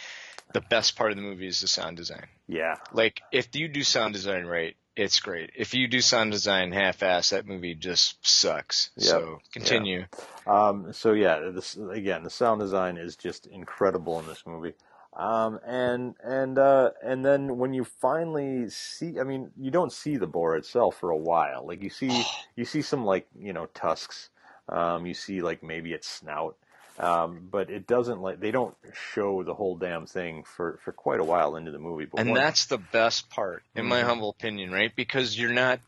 the 0.53 0.61
best 0.61 0.97
part 0.97 1.11
of 1.11 1.17
the 1.17 1.23
movie 1.23 1.47
is 1.47 1.61
the 1.61 1.67
sound 1.67 1.97
design. 1.97 2.27
yeah, 2.47 2.75
Like 2.91 3.21
if 3.31 3.55
you 3.55 3.67
do 3.67 3.83
sound 3.83 4.13
design 4.13 4.45
right, 4.45 4.75
it's 4.95 5.19
great. 5.21 5.51
If 5.55 5.73
you 5.73 5.87
do 5.87 6.01
sound 6.01 6.31
design 6.31 6.71
half-ass, 6.71 7.31
that 7.31 7.47
movie 7.47 7.73
just 7.73 8.15
sucks. 8.27 8.91
Yep. 8.97 9.09
So 9.09 9.39
continue. 9.51 10.05
Um, 10.45 10.93
so 10.93 11.13
yeah, 11.13 11.39
this 11.51 11.77
again, 11.77 12.23
the 12.23 12.29
sound 12.29 12.59
design 12.59 12.97
is 12.97 13.15
just 13.15 13.47
incredible 13.47 14.19
in 14.19 14.27
this 14.27 14.43
movie. 14.45 14.73
Um, 15.15 15.59
and 15.65 16.15
and 16.23 16.57
uh, 16.57 16.91
and 17.03 17.23
then 17.23 17.57
when 17.57 17.73
you 17.73 17.83
finally 17.83 18.69
see, 18.69 19.19
I 19.19 19.23
mean, 19.23 19.51
you 19.59 19.71
don't 19.71 19.91
see 19.91 20.17
the 20.17 20.27
boar 20.27 20.55
itself 20.55 20.97
for 20.99 21.11
a 21.11 21.17
while. 21.17 21.67
Like 21.67 21.83
you 21.83 21.89
see, 21.89 22.25
you 22.55 22.65
see 22.65 22.81
some 22.81 23.05
like 23.05 23.27
you 23.37 23.53
know 23.53 23.67
tusks. 23.67 24.29
Um, 24.69 25.05
you 25.05 25.13
see 25.13 25.41
like 25.41 25.61
maybe 25.63 25.93
its 25.93 26.07
snout. 26.07 26.57
Um, 26.99 27.47
but 27.51 27.69
it 27.71 27.87
doesn't 27.87 28.21
like 28.21 28.39
they 28.39 28.51
don't 28.51 28.75
show 28.93 29.43
the 29.43 29.53
whole 29.55 29.75
damn 29.75 30.05
thing 30.05 30.43
for, 30.43 30.79
for 30.83 30.91
quite 30.91 31.19
a 31.19 31.23
while 31.23 31.55
into 31.55 31.71
the 31.71 31.79
movie. 31.79 32.05
But 32.05 32.19
And 32.19 32.35
that's 32.35 32.67
the 32.67 32.77
best 32.77 33.29
part, 33.29 33.63
in 33.75 33.87
my 33.87 34.01
Mhm. 34.01 34.05
humble 34.05 34.29
opinion, 34.29 34.71
right? 34.71 34.95
Because 34.95 35.37
you're 35.37 35.51
not, 35.53 35.79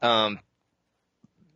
um, 0.00 0.38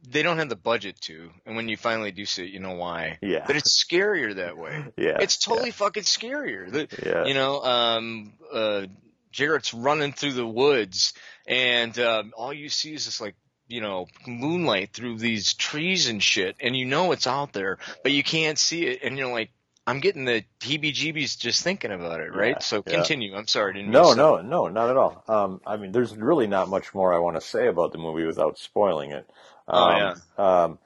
they 0.08 0.22
don't 0.22 0.38
have 0.38 0.48
the 0.48 0.56
budget 0.56 1.00
to, 1.02 1.30
and 1.44 1.56
when 1.56 1.68
you 1.68 1.76
finally 1.76 2.12
do 2.12 2.25
see 2.25 2.44
it, 2.44 2.50
you 2.50 2.60
know 2.60 2.75
why. 2.75 3.18
yeah, 3.22 3.44
But 3.46 3.56
it's 3.56 3.82
scarier 3.84 4.36
that 4.36 4.56
way. 4.56 4.84
yeah, 4.96 5.18
It's 5.20 5.36
totally 5.36 5.72
fucking 5.72 6.04
scarier. 6.04 6.70
The, 6.70 6.88
yeah, 7.04 7.25
you 7.25 7.34
know, 7.34 7.60
um, 7.62 8.32
uh, 8.52 8.86
Jarratt's 9.32 9.75
running 9.75 10.12
through 10.12 10.32
the 10.34 10.46
woods, 10.46 11.12
and 11.46 11.98
um, 11.98 12.32
all 12.36 12.52
you 12.52 12.68
see 12.68 12.94
is 12.94 13.06
this 13.06 13.20
like, 13.20 13.34
you 13.68 13.80
know, 13.80 14.06
moonlight 14.26 14.92
through 14.92 15.18
these 15.18 15.54
trees 15.54 16.08
and 16.08 16.22
shit, 16.22 16.56
and 16.60 16.76
you 16.76 16.84
know 16.84 17.10
it's 17.12 17.26
out 17.26 17.52
there, 17.52 17.78
but 18.02 18.12
you 18.12 18.22
can't 18.22 18.58
see 18.58 18.86
it, 18.86 19.00
and 19.02 19.18
you're 19.18 19.32
like, 19.32 19.50
I'm 19.86 20.00
getting 20.00 20.24
the 20.24 20.44
heebie-jeebies 20.60 21.38
just 21.38 21.62
thinking 21.62 21.92
about 21.92 22.20
it, 22.20 22.34
right? 22.34 22.56
Yeah, 22.56 22.58
so 22.58 22.82
yeah. 22.86 22.94
continue. 22.94 23.36
I'm 23.36 23.46
sorry, 23.46 23.70
I 23.70 23.74
didn't 23.74 23.90
mean 23.90 24.02
No, 24.02 24.14
no, 24.14 24.42
no, 24.42 24.68
not 24.68 24.90
at 24.90 24.96
all. 24.96 25.22
Um, 25.28 25.60
I 25.66 25.76
mean, 25.76 25.92
there's 25.92 26.16
really 26.16 26.46
not 26.48 26.68
much 26.68 26.92
more 26.94 27.14
I 27.14 27.18
want 27.18 27.36
to 27.36 27.40
say 27.40 27.68
about 27.68 27.92
the 27.92 27.98
movie 27.98 28.26
without 28.26 28.58
spoiling 28.58 29.12
it. 29.12 29.30
Oh, 29.68 29.78
Um, 29.78 30.44
Um, 30.44 30.78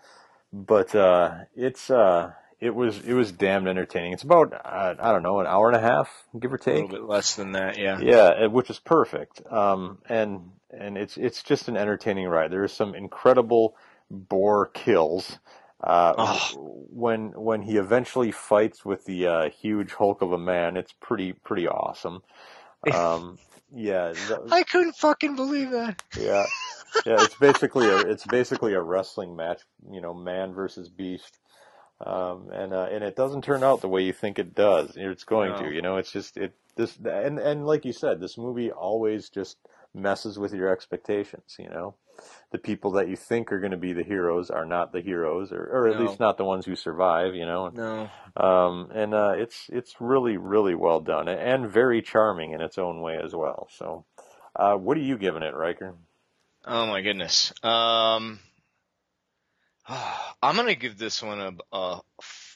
but 0.52 0.95
uh, 0.95 1.35
it's 1.57 1.90
uh, 1.90 2.33
it 2.61 2.75
was 2.75 2.99
it 3.04 3.14
was 3.14 3.33
damn 3.33 3.66
entertaining. 3.66 4.12
It's 4.12 4.23
about 4.23 4.52
uh, 4.52 4.95
I 4.99 5.12
don't 5.12 5.23
know 5.23 5.40
an 5.40 5.47
hour 5.47 5.69
and 5.69 5.76
a 5.76 5.80
half, 5.80 6.11
give 6.38 6.52
or 6.52 6.59
take. 6.59 6.75
A 6.75 6.83
little 6.83 6.88
bit 6.88 7.04
less 7.04 7.37
than 7.37 7.52
that, 7.52 7.78
yeah. 7.78 7.99
Yeah, 8.00 8.47
which 8.47 8.69
is 8.69 8.78
perfect. 8.78 9.40
Um, 9.50 9.99
and 10.09 10.50
and 10.71 10.99
it's 10.99 11.16
it's 11.16 11.42
just 11.42 11.69
an 11.69 11.76
entertaining 11.76 12.26
ride. 12.28 12.50
There 12.50 12.64
is 12.64 12.73
some 12.73 12.95
incredible 12.95 13.76
boar 14.11 14.66
kills. 14.66 15.38
Uh, 15.83 16.15
Oh. 16.19 16.87
when 16.91 17.31
when 17.33 17.63
he 17.63 17.77
eventually 17.79 18.31
fights 18.33 18.85
with 18.85 19.05
the 19.07 19.27
uh, 19.27 19.49
huge 19.51 19.93
Hulk 19.95 20.21
of 20.23 20.33
a 20.33 20.39
man, 20.39 20.77
it's 20.77 20.93
pretty 20.93 21.33
pretty 21.33 21.67
awesome. 21.69 22.23
Um, 22.93 23.39
yeah, 23.75 24.13
I 24.51 24.63
couldn't 24.65 24.97
fucking 24.97 25.37
believe 25.37 25.71
that. 25.71 26.03
yeah, 26.19 26.45
yeah. 27.07 27.17
It's 27.25 27.35
basically 27.37 27.87
a 27.87 27.99
it's 28.01 28.27
basically 28.27 28.75
a 28.75 28.81
wrestling 28.83 29.37
match. 29.37 29.63
You 29.91 30.01
know, 30.01 30.13
man 30.15 30.53
versus 30.53 30.89
beast. 30.89 31.39
Um, 32.05 32.49
and 32.53 32.73
uh, 32.73 32.89
and 32.91 33.05
it 33.05 33.15
doesn't 33.17 33.45
turn 33.45 33.63
out 33.63 33.81
the 33.83 33.89
way 33.89 34.03
you 34.03 34.13
think 34.15 34.39
it 34.39 34.55
does. 34.55 34.93
It's 34.97 35.25
going 35.25 35.51
No. 35.53 35.59
to. 35.63 35.71
You 35.71 35.83
know, 35.83 35.97
it's 35.97 36.11
just 36.13 36.37
it 36.39 36.55
this 36.77 36.97
and 37.05 37.39
and 37.39 37.67
like 37.67 37.85
you 37.85 37.93
said, 37.93 38.21
this 38.21 38.39
movie 38.39 38.71
always 38.71 39.29
just 39.29 39.59
messes 39.95 40.39
with 40.39 40.53
your 40.55 40.69
expectations. 40.69 41.57
You 41.59 41.69
know, 41.69 41.95
the 42.53 42.59
people 42.59 42.93
that 42.93 43.09
you 43.09 43.17
think 43.17 43.53
are 43.53 43.61
going 43.61 43.71
to 43.73 43.77
be 43.77 43.93
the 43.93 44.03
heroes 44.03 44.50
are 44.50 44.67
not 44.67 44.93
the 44.93 45.00
heroes, 45.00 45.53
or 45.53 45.62
or 45.65 45.89
at 45.89 45.97
No. 45.99 46.07
least 46.07 46.21
not 46.21 46.37
the 46.37 46.45
ones 46.45 46.67
who 46.67 46.77
survive. 46.77 47.35
You 47.35 47.47
know, 47.47 47.69
No. 47.69 48.11
um, 48.37 48.91
and 48.95 49.15
uh, 49.15 49.35
it's 49.37 49.67
it's 49.69 49.95
really 50.00 50.37
really 50.37 50.75
well 50.75 51.00
done 51.00 51.29
and 51.29 51.71
very 51.71 52.03
charming 52.03 52.53
in 52.53 52.61
its 52.61 52.79
own 52.79 53.00
way 53.00 53.19
as 53.23 53.35
well. 53.35 53.69
So, 53.73 54.05
uh, 54.57 54.75
what 54.75 54.97
are 54.97 55.00
you 55.03 55.17
giving 55.19 55.43
it, 55.43 55.55
Riker? 55.55 55.95
Oh 56.67 56.87
my 56.87 57.00
goodness. 57.03 57.53
Um, 57.62 58.39
I'm 59.89 60.57
gonna 60.57 60.75
give 60.75 60.99
this 60.99 61.23
one 61.23 61.41
a, 61.41 61.53
a 61.77 62.00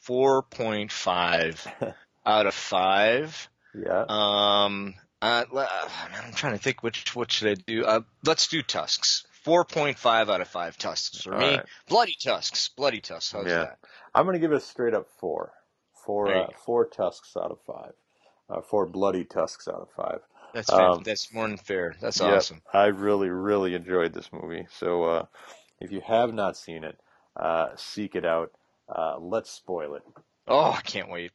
4.5 0.09 1.94
out 2.26 2.47
of 2.47 2.54
five. 2.54 3.49
Yeah. 3.75 4.04
Um, 4.09 4.94
uh, 5.21 5.44
I'm 5.52 6.33
trying 6.35 6.52
to 6.56 6.62
think 6.62 6.83
which 6.83 7.14
what 7.16 7.33
should 7.33 7.49
I 7.49 7.54
do. 7.66 7.85
Uh, 7.85 8.00
let's 8.25 8.49
do 8.49 8.62
tusks. 8.62 9.25
4.5 9.44 10.30
out 10.30 10.40
of 10.40 10.48
five 10.48 10.76
tusks 10.78 11.22
for 11.22 11.34
All 11.34 11.40
me. 11.40 11.56
right. 11.56 11.64
Bloody 11.88 12.16
tusks. 12.22 12.70
Bloody 12.76 13.00
tusks. 13.00 13.32
How's 13.32 13.46
Yeah. 13.46 13.64
that? 13.64 13.78
I'm 14.14 14.24
going 14.24 14.34
to 14.34 14.38
give 14.40 14.52
it 14.52 14.56
a 14.56 14.60
straight 14.60 14.94
up 14.94 15.06
four. 15.18 15.52
Four, 16.04 16.34
uh, 16.34 16.46
four 16.64 16.86
tusks 16.86 17.36
out 17.36 17.50
of 17.50 17.58
five. 17.66 17.92
Uh, 18.48 18.60
four 18.60 18.86
bloody 18.86 19.24
tusks 19.24 19.68
out 19.68 19.80
of 19.80 19.88
five. 19.96 20.20
That's 20.52 20.70
Um, 20.70 21.02
that's 21.02 21.32
more 21.32 21.48
than 21.48 21.56
fair. 21.56 21.94
That's 22.00 22.20
Yeah, 22.20 22.36
awesome. 22.36 22.62
I 22.72 22.86
really, 22.86 23.30
really 23.30 23.74
enjoyed 23.74 24.12
this 24.12 24.30
movie. 24.32 24.66
So, 24.70 25.04
uh, 25.04 25.26
if 25.80 25.90
you 25.90 26.00
have 26.02 26.32
not 26.34 26.56
seen 26.56 26.84
it, 26.84 27.00
uh, 27.36 27.68
seek 27.76 28.14
it 28.14 28.24
out. 28.24 28.52
Uh, 28.88 29.18
let's 29.18 29.50
spoil 29.50 29.94
it. 29.94 30.02
Oh, 30.46 30.72
I 30.72 30.82
can't 30.82 31.08
wait. 31.10 31.32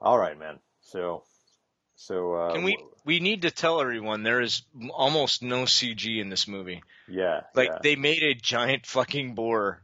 All 0.00 0.18
right, 0.18 0.38
man. 0.38 0.58
So, 0.80 1.24
so, 1.96 2.34
uh, 2.34 2.54
Can 2.54 2.62
we? 2.64 2.78
We 3.04 3.20
need 3.20 3.42
to 3.42 3.50
tell 3.50 3.80
everyone 3.80 4.22
there 4.22 4.40
is 4.40 4.62
almost 4.92 5.42
no 5.42 5.64
CG 5.64 6.20
in 6.20 6.28
this 6.28 6.46
movie. 6.46 6.82
yeah, 7.08 7.42
Like 7.54 7.68
yeah, 7.70 7.78
they 7.82 7.96
made 7.96 8.22
a 8.22 8.34
giant 8.34 8.86
fucking 8.86 9.34
boar. 9.34 9.82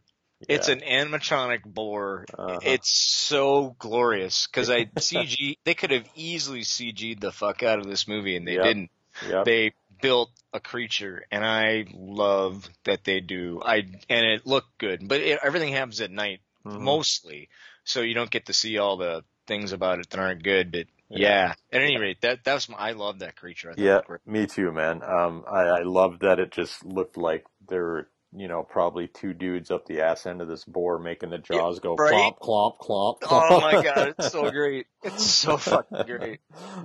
It's 0.48 0.68
an 0.68 0.80
animatronic 0.80 1.64
boar. 1.64 2.26
Uh-huh. 2.38 2.60
It's 2.62 2.90
so 2.90 3.74
glorious 3.78 4.46
because 4.46 4.70
I 4.70 4.84
CG. 4.96 5.56
They 5.64 5.74
could 5.74 5.90
have 5.90 6.08
easily 6.14 6.60
CG'd 6.60 7.20
the 7.20 7.32
fuck 7.32 7.62
out 7.62 7.78
of 7.78 7.86
this 7.86 8.06
movie, 8.06 8.36
and 8.36 8.46
they 8.46 8.54
Yep. 8.54 8.64
didn't. 8.64 8.90
Yep. 9.28 9.44
They 9.46 9.72
built 10.02 10.30
a 10.52 10.60
creature, 10.60 11.24
and 11.30 11.44
I 11.44 11.86
love 11.94 12.68
that 12.84 13.04
they 13.04 13.20
do. 13.20 13.60
I 13.64 13.76
and 14.08 14.26
it 14.26 14.46
looked 14.46 14.78
good, 14.78 15.08
but 15.08 15.20
it, 15.20 15.40
everything 15.42 15.72
happens 15.72 16.00
at 16.00 16.10
night 16.10 16.40
Mhm. 16.64 16.80
mostly, 16.80 17.48
so 17.84 18.02
you 18.02 18.14
don't 18.14 18.30
get 18.30 18.46
to 18.46 18.52
see 18.52 18.76
all 18.78 18.98
the 18.98 19.24
things 19.46 19.72
about 19.72 20.00
it 20.00 20.10
that 20.10 20.20
aren't 20.20 20.42
good. 20.42 20.72
But 20.72 20.86
Yeah. 21.10 21.18
yeah, 21.20 21.54
at 21.72 21.82
any 21.82 21.98
rate, 21.98 22.20
that 22.22 22.44
that 22.44 22.54
was 22.54 22.68
my, 22.68 22.78
I 22.78 22.92
love 22.92 23.20
that 23.20 23.36
creature. 23.36 23.70
I 23.70 23.76
thought 23.76 23.84
Yeah, 23.84 24.00
me 24.26 24.46
too, 24.46 24.72
man. 24.72 25.02
Um, 25.02 25.44
I, 25.50 25.62
I 25.62 25.82
loved 25.82 26.22
that 26.22 26.38
it 26.40 26.50
just 26.52 26.84
looked 26.84 27.16
like 27.16 27.46
there 27.68 27.82
were, 27.84 28.08
you 28.36 28.48
know, 28.48 28.62
probably 28.62 29.08
two 29.08 29.34
dudes 29.34 29.70
up 29.70 29.86
the 29.86 30.02
ass 30.02 30.26
end 30.26 30.42
of 30.42 30.48
this 30.48 30.64
boar 30.64 30.98
making 30.98 31.30
the 31.30 31.38
jaws 31.38 31.80
go 31.80 31.98
right? 31.98 32.34
clomp, 32.34 32.38
clomp, 32.40 32.78
clomp. 32.80 33.16
Oh 33.30 33.60
my 33.60 33.76
god, 33.76 34.08
it's 34.08 34.26
so 34.26 34.50
great! 34.50 34.86
It's 35.02 35.22
so 35.24 35.56
fucking 35.58 36.04
great. 36.06 36.40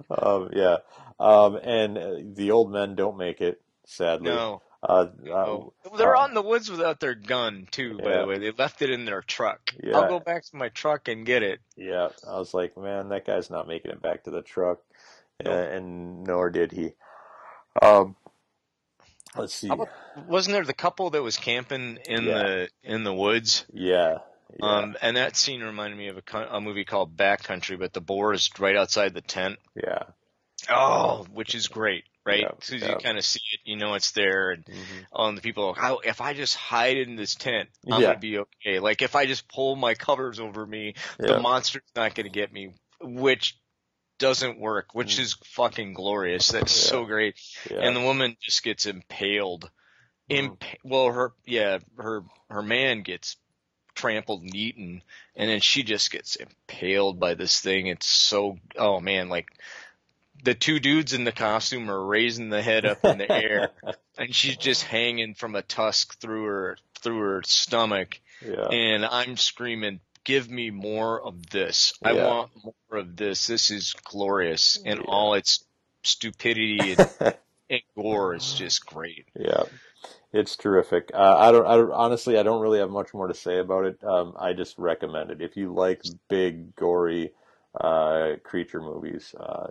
um, 0.10 0.50
yeah. 0.54 0.78
Um, 1.20 1.56
and 1.58 1.98
uh, 1.98 2.16
the 2.36 2.52
old 2.52 2.72
men 2.72 2.96
don't 2.96 3.18
make 3.18 3.42
it, 3.42 3.62
sadly. 3.86 4.32
No, 4.32 4.62
Uh, 4.84 4.92
uh, 4.92 5.08
no. 5.22 5.74
they're 5.98 6.16
uh, 6.16 6.22
on 6.24 6.34
the 6.34 6.42
woods 6.42 6.70
without 6.70 7.00
their 7.00 7.14
gun 7.16 7.68
too. 7.70 7.98
By 8.00 8.10
Yeah. 8.10 8.22
the 8.22 8.28
way, 8.28 8.40
they 8.40 8.52
left 8.52 8.82
it 8.82 8.90
in 8.90 9.06
their 9.06 9.22
truck. 9.22 9.60
Yeah. 9.82 9.98
I'll 9.98 10.10
go 10.10 10.20
back 10.20 10.44
to 10.46 10.56
my 10.56 10.70
truck 10.70 11.08
and 11.08 11.26
get 11.26 11.44
it. 11.44 11.60
yeah. 11.76 12.10
I 12.28 12.38
was 12.40 12.54
like, 12.54 12.76
man, 12.78 13.10
that 13.10 13.26
guy's 13.26 13.50
not 13.52 13.68
making 13.68 13.92
it 13.92 14.02
back 14.02 14.24
to 14.24 14.32
the 14.32 14.42
truck. 14.42 14.80
Uh, 15.46 15.50
and 15.50 16.24
nor 16.24 16.50
did 16.50 16.72
he. 16.72 16.94
Um, 17.82 18.16
let's 19.36 19.54
see. 19.54 19.70
About- 19.70 19.90
Wasn't 20.28 20.54
there 20.54 20.64
the 20.66 20.74
couple 20.74 21.10
that 21.12 21.22
was 21.24 21.38
camping 21.38 21.98
in 22.08 22.26
Yeah. 22.26 22.34
the 22.44 22.70
in 22.84 23.04
the 23.04 23.14
woods? 23.14 23.66
Yeah. 23.74 24.18
Yeah. 24.60 24.66
Um, 24.66 24.98
and 25.02 25.16
that 25.16 25.36
scene 25.38 25.62
reminded 25.62 25.98
me 25.98 26.10
of 26.10 26.18
a, 26.18 26.38
a 26.58 26.60
movie 26.62 26.84
called 26.86 27.16
Backcountry, 27.16 27.80
but 27.80 27.94
the 27.94 28.02
boar 28.02 28.34
is 28.34 28.50
right 28.60 28.76
outside 28.76 29.14
the 29.14 29.22
tent. 29.22 29.58
yeah. 29.76 30.04
Oh, 30.70 31.26
which 31.34 31.56
is 31.56 31.68
great, 31.70 32.04
right? 32.26 32.42
Yeah, 32.42 32.52
Because 32.56 32.82
yeah. 32.82 32.90
you 32.90 32.96
kind 32.98 33.18
of 33.18 33.26
see 33.26 33.42
it, 33.54 33.60
you 33.64 33.76
know 33.76 33.94
it's 33.96 34.12
there, 34.12 34.52
and 34.52 34.66
Mhm. 34.66 35.06
um, 35.14 35.36
the 35.36 35.42
people, 35.42 35.64
are 35.66 35.68
like, 35.70 35.78
how 35.80 35.98
if 36.00 36.22
I 36.22 36.34
just 36.34 36.56
hide 36.56 36.98
in 36.98 37.16
this 37.16 37.36
tent, 37.36 37.70
I'm 37.90 38.02
Yeah. 38.02 38.08
gonna 38.10 38.20
be 38.20 38.38
okay. 38.40 38.80
Like 38.80 39.02
if 39.02 39.16
I 39.16 39.26
just 39.26 39.48
pull 39.48 39.76
my 39.76 39.94
covers 39.96 40.40
over 40.40 40.66
me, 40.66 40.96
the 41.18 41.40
monster's 41.40 41.84
not 41.96 42.16
gonna 42.16 42.30
get 42.30 42.52
me, 42.54 42.74
which 43.02 43.58
doesn't 44.20 44.60
work, 44.60 44.94
which 44.94 45.18
is 45.18 45.34
fucking 45.46 45.94
glorious. 45.94 46.50
That's 46.50 46.72
Mm. 46.74 46.90
So 46.90 47.06
great. 47.06 47.36
And 47.70 47.96
the 47.96 48.02
woman 48.02 48.38
just 48.40 48.62
gets 48.64 48.86
impaled. 48.86 49.72
Mhm. 50.30 50.38
Imp- 50.38 50.64
well, 50.84 51.12
her 51.12 51.34
yeah, 51.46 51.80
her 51.98 52.24
her 52.50 52.62
man 52.62 53.02
gets 53.02 53.38
trampled 53.96 54.44
and 54.44 54.56
eaten, 54.56 55.04
and 55.36 55.50
then 55.50 55.60
she 55.60 55.84
just 55.84 56.12
gets 56.12 56.36
impaled 56.36 57.20
by 57.20 57.34
this 57.34 57.60
thing. 57.60 57.88
It's 57.88 58.06
so 58.06 58.58
oh 58.78 59.00
man, 59.00 59.28
like 59.30 59.50
the 60.44 60.54
two 60.54 60.80
dudes 60.80 61.14
in 61.14 61.24
the 61.24 61.32
costume 61.32 61.90
are 61.90 62.06
raising 62.06 62.50
the 62.50 62.62
head 62.62 62.86
up 62.86 63.04
in 63.06 63.18
the 63.20 63.32
air, 63.32 63.70
and 64.18 64.34
she's 64.34 64.58
just 64.58 64.84
hanging 64.84 65.34
from 65.36 65.56
a 65.56 65.62
tusk 65.62 66.20
through 66.20 66.46
her 66.46 66.78
through 67.00 67.20
her 67.20 67.42
stomach, 67.44 68.20
yeah. 68.46 68.68
and 68.72 69.06
I'm 69.06 69.38
screaming. 69.38 70.00
Give 70.24 70.50
me 70.50 70.70
more 70.70 71.20
of 71.20 71.50
this. 71.50 71.94
I 72.04 72.14
want 72.14 72.52
more 72.64 73.00
of 73.00 73.16
this. 73.16 73.48
This 73.48 73.72
is 73.72 73.96
glorious 74.04 74.80
And 74.86 75.00
Yeah. 75.00 75.06
all 75.08 75.34
its 75.34 75.64
stupidity 76.04 76.92
and, 76.94 77.10
and 77.72 77.82
gore. 77.98 78.36
is 78.36 78.54
just 78.54 78.86
great. 78.86 79.26
Yeah, 79.36 79.64
it's 80.32 80.56
terrific. 80.56 81.10
Uh, 81.14 81.36
I 81.38 81.52
don't. 81.52 81.66
I 81.66 81.76
don't. 81.76 81.92
Honestly, 81.92 82.38
I 82.38 82.44
don't 82.44 82.62
really 82.62 82.80
have 82.80 82.92
much 82.92 83.14
more 83.16 83.28
to 83.28 83.34
say 83.34 83.58
about 83.58 83.86
it. 83.86 84.04
Um, 84.04 84.36
I 84.40 84.54
just 84.54 84.78
recommend 84.78 85.32
it 85.32 85.42
if 85.42 85.58
you 85.58 85.74
like 85.74 86.02
big, 86.30 86.76
gory 86.76 87.32
uh, 87.80 88.34
creature 88.44 88.82
movies. 88.82 89.34
Uh, 89.40 89.68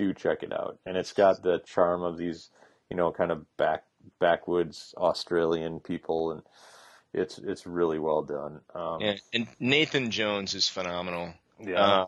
do 0.00 0.14
check 0.14 0.42
it 0.42 0.52
out, 0.52 0.78
and 0.86 0.96
it's 0.96 1.12
got 1.12 1.42
the 1.42 1.58
charm 1.66 2.02
of 2.02 2.16
these, 2.16 2.48
you 2.88 2.96
know, 2.96 3.12
kind 3.12 3.30
of 3.30 3.44
back 3.56 3.84
backwoods 4.18 4.94
Australian 4.96 5.78
people, 5.80 6.32
and 6.32 6.42
it's 7.12 7.38
it's 7.38 7.66
really 7.66 7.98
well 7.98 8.22
done. 8.22 8.60
Um, 8.74 9.00
Yeah, 9.00 9.16
and 9.34 9.46
Nathan 9.58 10.10
Jones 10.10 10.54
is 10.54 10.68
phenomenal. 10.68 11.34
yeah. 11.60 11.82
Uh, 11.82 12.06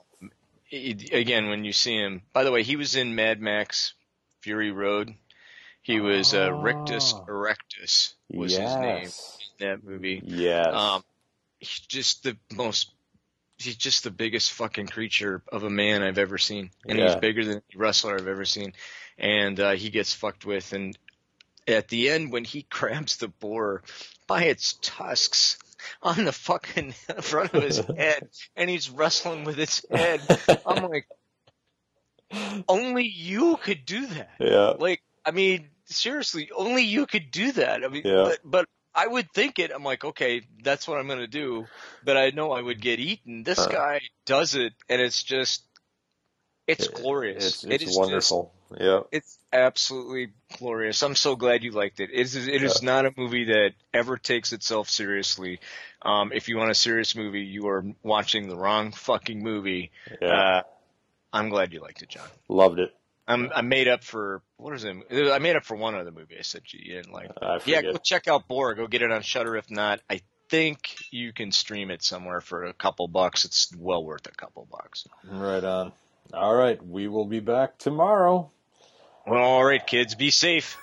he- 0.64 1.10
again, 1.12 1.48
when 1.48 1.64
you 1.64 1.72
see 1.72 1.96
him, 1.96 2.22
by 2.32 2.44
the 2.44 2.50
way, 2.50 2.62
he 2.62 2.76
was 2.76 2.96
in 2.96 3.14
Mad 3.14 3.40
Max 3.40 3.92
Fury 4.40 4.70
Road. 4.70 5.14
He 5.82 6.00
was 6.00 6.32
uh, 6.32 6.50
Rictus 6.52 7.12
Oh. 7.14 7.24
Erectus 7.28 8.14
was 8.30 8.52
his 8.56 8.74
name 8.76 9.04
in 9.06 9.10
that 9.68 9.84
movie. 9.84 10.22
Yes. 10.24 10.68
Um, 10.74 11.02
just 11.60 12.22
the 12.22 12.36
most. 12.52 12.90
He's 13.64 13.76
just 13.76 14.04
the 14.04 14.10
biggest 14.10 14.52
fucking 14.52 14.88
creature 14.88 15.42
of 15.50 15.62
a 15.64 15.70
man 15.70 16.02
I've 16.02 16.18
ever 16.18 16.38
seen, 16.38 16.70
and 16.86 16.98
he's 16.98 17.16
bigger 17.16 17.44
than 17.44 17.54
any 17.54 17.76
wrestler 17.76 18.14
I've 18.18 18.28
ever 18.28 18.44
seen. 18.44 18.72
And 19.18 19.58
uh, 19.60 19.72
he 19.72 19.90
gets 19.90 20.12
fucked 20.12 20.44
with, 20.46 20.72
and 20.72 20.96
at 21.68 21.88
the 21.88 22.10
end 22.10 22.32
when 22.32 22.44
he 22.44 22.62
grabs 22.70 23.16
the 23.16 23.28
boar 23.28 23.82
by 24.26 24.44
its 24.44 24.78
tusks 24.82 25.58
on 26.02 26.24
the 26.24 26.32
fucking 26.32 26.92
front 27.20 27.54
of 27.54 27.62
his 27.62 27.78
head, 27.96 28.28
and 28.56 28.70
he's 28.70 28.88
wrestling 28.90 29.44
with 29.44 29.58
its 29.58 29.84
head, 29.90 30.20
I'm 30.66 30.84
like, 30.88 31.06
only 32.68 33.04
you 33.06 33.56
could 33.62 33.84
do 33.84 34.06
that. 34.06 34.30
yeah. 34.40 34.70
Like, 34.78 35.02
I 35.24 35.30
mean, 35.32 35.68
seriously, 35.86 36.50
only 36.54 36.82
you 36.84 37.06
could 37.06 37.30
do 37.30 37.52
that. 37.52 37.84
I 37.84 37.88
mean, 37.88 38.02
Yeah. 38.04 38.24
but, 38.24 38.38
but 38.44 38.66
I 38.94 39.06
would 39.06 39.30
think 39.32 39.58
it. 39.58 39.70
I'm 39.74 39.84
like, 39.84 40.04
okay, 40.04 40.42
that's 40.62 40.86
what 40.86 40.98
I'm 40.98 41.06
going 41.06 41.18
to 41.20 41.26
do, 41.26 41.66
but 42.04 42.16
I 42.16 42.30
know 42.30 42.52
I 42.52 42.60
would 42.60 42.80
get 42.80 43.00
eaten. 43.00 43.42
This 43.42 43.58
Uh. 43.58 43.68
guy 43.68 44.00
does 44.26 44.54
it, 44.54 44.74
and 44.88 45.00
it's 45.00 45.22
just, 45.22 45.62
it's 46.66 46.86
It- 46.86 46.94
glorious. 46.94 47.46
It's, 47.46 47.64
It 47.64 47.72
it's 47.72 47.82
is 47.84 47.88
just- 47.90 47.98
wonderful. 47.98 48.52
yeah. 48.78 49.00
it's 49.10 49.38
absolutely 49.52 50.32
glorious. 50.58 51.02
I'm 51.02 51.14
so 51.14 51.36
glad 51.36 51.62
you 51.62 51.72
liked 51.72 52.00
it. 52.00 52.10
It 52.12 52.20
is, 52.20 52.36
it 52.48 52.62
is 52.62 52.82
not 52.82 53.04
a 53.06 53.12
movie 53.16 53.44
that 53.44 53.72
ever 53.92 54.16
takes 54.16 54.52
itself 54.52 54.88
seriously. 54.88 55.60
Um, 56.02 56.32
if 56.32 56.48
you 56.48 56.56
want 56.58 56.70
a 56.70 56.74
serious 56.74 57.14
movie, 57.16 57.42
you 57.42 57.68
are 57.68 57.84
watching 58.02 58.48
the 58.48 58.56
wrong 58.56 58.92
fucking 58.92 59.42
movie. 59.42 59.90
Yeah. 60.20 60.28
Uh, 60.28 60.62
I'm 61.32 61.48
glad 61.48 61.72
you 61.72 61.80
liked 61.80 62.02
it, 62.02 62.08
John. 62.10 62.28
Loved 62.48 62.78
it. 62.78 62.94
I'm 63.32 63.50
I 63.54 63.62
made 63.62 63.88
up 63.88 64.04
for 64.04 64.42
what 64.56 64.74
is 64.74 64.84
it? 64.84 64.96
I 65.10 65.38
made 65.38 65.56
up 65.56 65.64
for 65.64 65.76
one 65.76 65.94
other 65.94 66.12
movie. 66.12 66.36
I 66.38 66.42
said 66.42 66.62
you 66.68 66.94
didn't 66.94 67.12
like. 67.12 67.30
Yeah, 67.66 67.82
go 67.82 67.96
check 67.96 68.28
out 68.28 68.48
Boar. 68.48 68.74
Go 68.74 68.86
get 68.86 69.02
it 69.02 69.10
on 69.10 69.22
Shudder. 69.22 69.56
If 69.56 69.70
not, 69.70 70.00
I 70.08 70.20
think 70.48 70.96
you 71.10 71.32
can 71.32 71.50
stream 71.50 71.90
it 71.90 72.02
somewhere 72.02 72.40
for 72.40 72.64
a 72.64 72.72
couple 72.74 73.08
bucks. 73.08 73.44
It's 73.44 73.74
well 73.76 74.04
worth 74.04 74.26
a 74.26 74.32
couple 74.32 74.68
bucks. 74.70 75.08
Right 75.28 75.64
on. 75.64 75.92
All 76.34 76.54
right. 76.54 76.84
We 76.86 77.08
will 77.08 77.24
be 77.24 77.40
back 77.40 77.78
tomorrow. 77.78 78.50
Well, 79.26 79.42
all 79.42 79.64
right, 79.64 79.86
kids, 79.86 80.14
be 80.14 80.30
safe. 80.30 80.76